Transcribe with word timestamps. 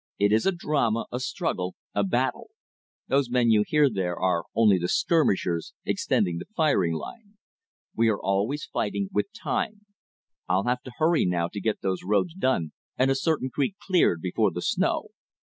It 0.17 0.31
is 0.31 0.47
a 0.47 0.51
drama, 0.51 1.05
a 1.11 1.19
struggle, 1.19 1.75
a 1.93 2.03
battle. 2.03 2.49
Those 3.07 3.29
men 3.29 3.51
you 3.51 3.63
hear 3.67 3.87
there 3.87 4.17
are 4.17 4.45
only 4.55 4.79
the 4.79 4.87
skirmishers 4.87 5.73
extending 5.85 6.39
the 6.39 6.47
firing 6.57 6.93
line. 6.95 7.37
We 7.95 8.09
are 8.09 8.17
fighting 8.17 8.21
always 8.23 8.69
with 9.13 9.27
Time. 9.31 9.85
I'll 10.49 10.63
have 10.65 10.81
to 10.85 10.91
hurry 10.97 11.27
now 11.27 11.49
to 11.49 11.61
get 11.61 11.81
those 11.81 12.01
roads 12.03 12.33
done 12.33 12.71
and 12.97 13.11
a 13.11 13.15
certain 13.15 13.51
creek 13.51 13.75
cleared 13.77 14.21
before 14.21 14.49
the 14.49 14.63
snow. 14.63 15.09